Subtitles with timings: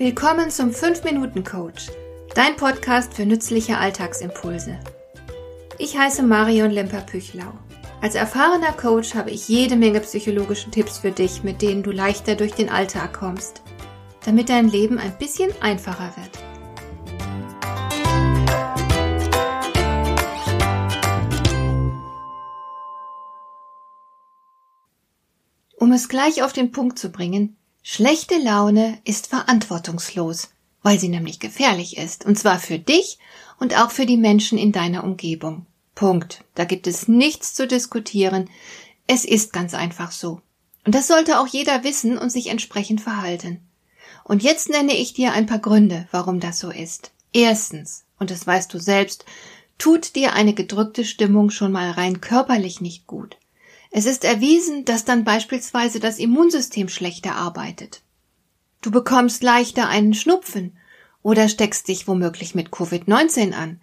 [0.00, 1.90] Willkommen zum 5-Minuten-Coach,
[2.34, 4.80] dein Podcast für nützliche Alltagsimpulse.
[5.76, 7.52] Ich heiße Marion Lemper-Püchlau.
[8.00, 12.34] Als erfahrener Coach habe ich jede Menge psychologische Tipps für dich, mit denen du leichter
[12.34, 13.60] durch den Alltag kommst,
[14.24, 16.30] damit dein Leben ein bisschen einfacher wird.
[25.76, 30.50] Um es gleich auf den Punkt zu bringen, Schlechte Laune ist verantwortungslos,
[30.82, 33.18] weil sie nämlich gefährlich ist, und zwar für dich
[33.58, 35.66] und auch für die Menschen in deiner Umgebung.
[35.94, 36.44] Punkt.
[36.54, 38.48] Da gibt es nichts zu diskutieren.
[39.06, 40.40] Es ist ganz einfach so.
[40.84, 43.60] Und das sollte auch jeder wissen und sich entsprechend verhalten.
[44.24, 47.12] Und jetzt nenne ich dir ein paar Gründe, warum das so ist.
[47.32, 49.24] Erstens, und das weißt du selbst,
[49.78, 53.36] tut dir eine gedrückte Stimmung schon mal rein körperlich nicht gut.
[53.90, 58.02] Es ist erwiesen, dass dann beispielsweise das Immunsystem schlechter arbeitet.
[58.82, 60.78] Du bekommst leichter einen Schnupfen
[61.22, 63.80] oder steckst dich womöglich mit Covid-19 an.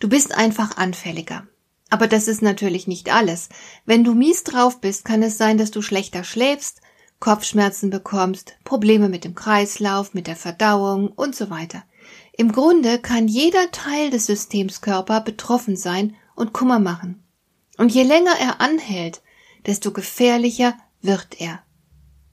[0.00, 1.46] Du bist einfach anfälliger.
[1.90, 3.48] Aber das ist natürlich nicht alles.
[3.84, 6.80] Wenn du mies drauf bist, kann es sein, dass du schlechter schläfst,
[7.18, 11.84] Kopfschmerzen bekommst, Probleme mit dem Kreislauf, mit der Verdauung und so weiter.
[12.32, 17.22] Im Grunde kann jeder Teil des Systems Körper betroffen sein und Kummer machen.
[17.76, 19.20] Und je länger er anhält,
[19.66, 21.62] desto gefährlicher wird er.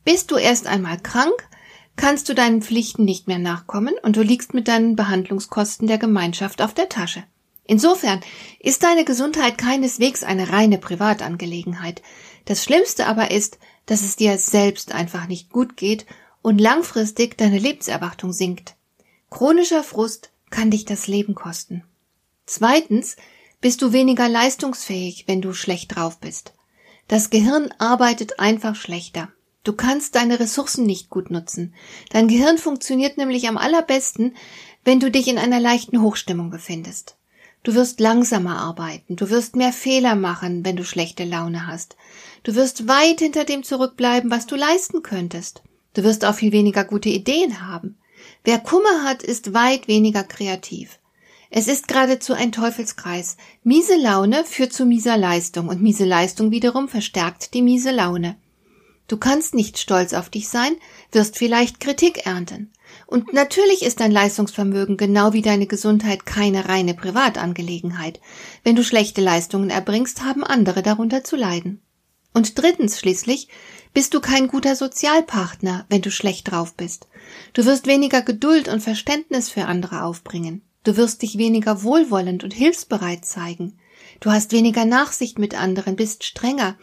[0.04, 1.48] Bist du erst einmal krank,
[1.96, 6.62] kannst du deinen Pflichten nicht mehr nachkommen und du liegst mit deinen Behandlungskosten der Gemeinschaft
[6.62, 7.24] auf der Tasche.
[7.66, 8.22] Insofern
[8.60, 12.02] ist deine Gesundheit keineswegs eine reine Privatangelegenheit.
[12.46, 16.06] Das Schlimmste aber ist, dass es dir selbst einfach nicht gut geht
[16.42, 18.76] und langfristig deine Lebenserwartung sinkt.
[19.30, 21.84] Chronischer Frust kann dich das Leben kosten.
[22.46, 23.18] Zweitens
[23.60, 26.54] bist du weniger leistungsfähig, wenn du schlecht drauf bist.
[27.08, 29.30] Das Gehirn arbeitet einfach schlechter.
[29.64, 31.74] Du kannst deine Ressourcen nicht gut nutzen.
[32.12, 34.36] Dein Gehirn funktioniert nämlich am allerbesten,
[34.84, 37.18] wenn du dich in einer leichten Hochstimmung befindest.
[37.64, 41.98] Du wirst langsamer arbeiten, du wirst mehr Fehler machen, wenn du schlechte Laune hast.
[42.44, 45.64] Du wirst weit hinter dem zurückbleiben, was du leisten könntest.
[45.94, 47.98] Du wirst auch viel weniger gute Ideen haben.
[48.44, 51.00] Wer Kummer hat, ist weit weniger kreativ.
[51.50, 53.38] Es ist geradezu ein Teufelskreis.
[53.64, 58.36] Miese Laune führt zu mieser Leistung und miese Leistung wiederum verstärkt die miese Laune.
[59.08, 60.76] Du kannst nicht stolz auf dich sein,
[61.14, 62.74] wirst vielleicht Kritik ernten.
[63.06, 68.20] Und natürlich ist dein Leistungsvermögen genau wie deine Gesundheit keine reine Privatangelegenheit.
[68.64, 71.82] Wenn du schlechte Leistungen erbringst, haben andere darunter zu leiden.
[72.34, 73.48] Und drittens schließlich
[73.94, 77.08] bist du kein guter Sozialpartner, wenn du schlecht drauf bist.
[77.54, 80.67] Du wirst weniger Geduld und Verständnis für andere aufbringen.
[80.88, 83.78] Du wirst dich weniger wohlwollend und hilfsbereit zeigen.
[84.22, 86.78] Du hast weniger Nachsicht mit anderen, bist strenger.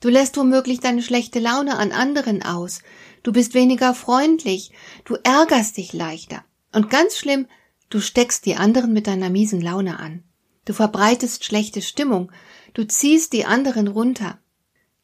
[0.00, 2.82] Du lässt womöglich deine schlechte Laune an anderen aus.
[3.22, 4.72] Du bist weniger freundlich.
[5.06, 6.44] Du ärgerst dich leichter.
[6.74, 7.46] Und ganz schlimm,
[7.88, 10.24] du steckst die anderen mit deiner miesen Laune an.
[10.66, 12.30] Du verbreitest schlechte Stimmung.
[12.74, 14.38] Du ziehst die anderen runter.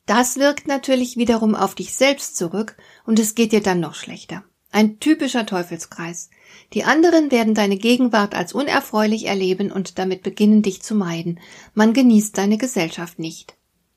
[0.05, 2.76] Das wirkt natürlich wiederum auf dich selbst zurück
[3.06, 4.44] und es geht dir dann noch schlechter.
[4.75, 6.31] Ein typischer Teufelskreis.
[6.73, 11.39] Die anderen werden deine Gegenwart als unerfreulich erleben und damit beginnen, dich zu meiden.
[11.75, 13.55] Man genießt deine Gesellschaft nicht.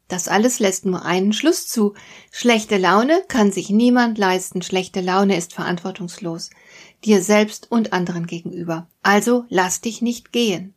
[0.07, 1.95] Das alles lässt nur einen Schluss zu.
[2.29, 4.61] Schlechte Laune kann sich niemand leisten.
[4.61, 6.51] Schlechte Laune ist verantwortungslos.
[7.03, 8.88] Dir selbst und anderen gegenüber.
[9.01, 10.75] Also lass dich nicht gehen.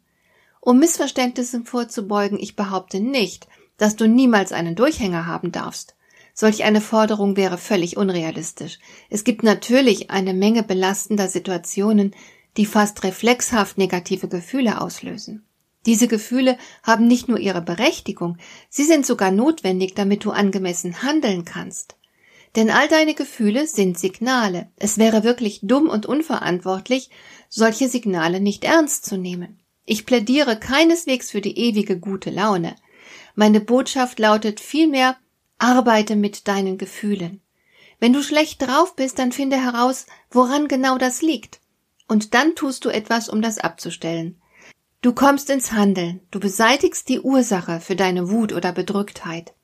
[0.63, 5.95] Um Missverständnissen vorzubeugen, ich behaupte nicht, dass du niemals einen Durchhänger haben darfst.
[6.41, 8.79] Solch eine Forderung wäre völlig unrealistisch.
[9.11, 12.15] Es gibt natürlich eine Menge belastender Situationen,
[12.57, 15.45] die fast reflexhaft negative Gefühle auslösen.
[15.85, 18.39] Diese Gefühle haben nicht nur ihre Berechtigung,
[18.71, 21.97] sie sind sogar notwendig, damit du angemessen handeln kannst.
[22.57, 24.71] Denn all deine Gefühle sind Signale.
[24.77, 27.11] Es wäre wirklich dumm und unverantwortlich,
[27.51, 29.61] solche Signale nicht ernst zu nehmen.
[29.85, 32.77] Ich plädiere keineswegs für die ewige gute Laune.
[33.35, 35.19] Meine Botschaft lautet vielmehr,
[35.61, 37.41] Arbeite mit deinen Gefühlen.
[37.99, 41.61] Wenn du schlecht drauf bist, dann finde heraus, woran genau das liegt.
[42.09, 44.41] Und dann tust du etwas, um das abzustellen.
[45.03, 49.55] Du kommst ins Handeln, du beseitigst die Ursache für deine Wut oder Bedrücktheit.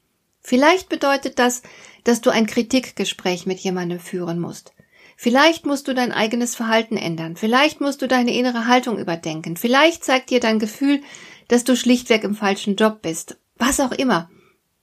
[0.40, 1.62] Vielleicht bedeutet das,
[2.04, 4.72] dass du ein Kritikgespräch mit jemandem führen musst.
[5.16, 10.04] Vielleicht musst du dein eigenes Verhalten ändern, vielleicht musst du deine innere Haltung überdenken, vielleicht
[10.04, 11.00] zeigt dir dein Gefühl,
[11.48, 14.30] dass du schlichtweg im falschen Job bist, was auch immer.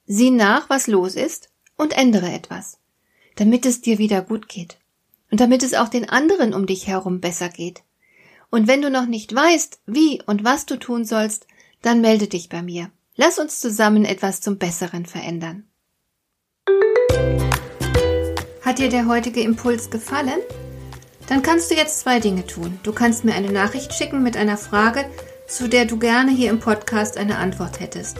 [0.06, 2.80] Sieh nach, was los ist und ändere etwas,
[3.36, 4.78] damit es dir wieder gut geht
[5.32, 7.84] und damit es auch den anderen um dich herum besser geht.
[8.50, 11.48] Und wenn du noch nicht weißt, wie und was du tun sollst,
[11.82, 12.92] dann melde dich bei mir.
[13.16, 15.68] Lass uns zusammen etwas zum Besseren verändern.
[18.62, 20.40] Hat dir der heutige Impuls gefallen?
[21.28, 22.80] Dann kannst du jetzt zwei Dinge tun.
[22.84, 25.06] Du kannst mir eine Nachricht schicken mit einer Frage,
[25.48, 28.20] zu der du gerne hier im Podcast eine Antwort hättest.